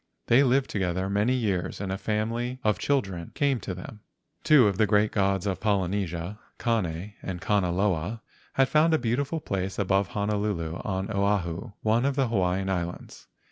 They 0.25 0.41
lived 0.41 0.71
together 0.71 1.11
many 1.11 1.35
years 1.35 1.79
and 1.79 1.91
a 1.91 1.97
family 1.99 2.57
of 2.63 2.79
children 2.79 3.29
came 3.35 3.59
to 3.59 3.75
them. 3.75 3.99
Two 4.43 4.67
of 4.67 4.79
the 4.79 4.87
great 4.87 5.11
gods 5.11 5.45
of 5.45 5.59
Polynesia, 5.59 6.39
Kane 6.57 7.13
and 7.21 7.39
Kanaloa, 7.39 8.21
had 8.53 8.67
found 8.67 8.95
a 8.95 8.97
beautiful 8.97 9.39
place 9.39 9.77
above 9.77 10.07
Honolulu 10.07 10.77
on 10.77 11.11
Oahu, 11.11 11.73
one 11.83 12.05
of 12.05 12.15
the 12.15 12.29
Hawaiian 12.29 12.67
Islands. 12.67 13.27